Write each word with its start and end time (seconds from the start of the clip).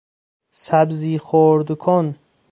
سبزی 0.55 1.17
خرد 1.19 1.73
کن 1.77 2.15